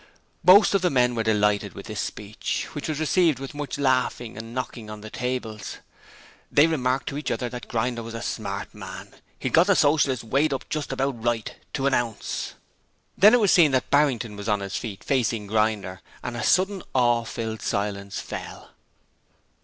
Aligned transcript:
Most 0.43 0.73
of 0.73 0.81
the 0.81 0.89
men 0.89 1.13
were 1.13 1.21
delighted 1.21 1.73
with 1.73 1.85
this 1.85 2.01
speech, 2.01 2.69
which 2.73 2.89
was 2.89 2.99
received 2.99 3.37
with 3.37 3.53
much 3.53 3.77
laughing 3.77 4.35
and 4.35 4.51
knocking 4.51 4.89
on 4.89 5.01
the 5.01 5.11
tables. 5.11 5.77
They 6.51 6.65
remarked 6.65 7.07
to 7.09 7.19
each 7.19 7.29
other 7.29 7.49
that 7.49 7.67
Grinder 7.67 8.01
was 8.01 8.15
a 8.15 8.21
smart 8.23 8.73
man: 8.73 9.13
he'd 9.37 9.53
got 9.53 9.67
the 9.67 9.75
Socialists 9.75 10.23
weighed 10.25 10.53
up 10.53 10.67
just 10.69 10.91
about 10.91 11.23
right 11.23 11.53
to 11.73 11.85
an 11.85 11.93
ounce. 11.93 12.55
Then, 13.15 13.35
it 13.35 13.39
was 13.39 13.53
seen 13.53 13.69
that 13.73 13.91
Barrington 13.91 14.35
was 14.35 14.49
on 14.49 14.61
his 14.61 14.75
feet 14.75 15.03
facing 15.03 15.45
Grinder 15.45 16.01
and 16.23 16.35
a 16.35 16.41
sudden, 16.41 16.81
awe 16.95 17.23
filled 17.23 17.61
silence 17.61 18.19
fell. 18.19 18.71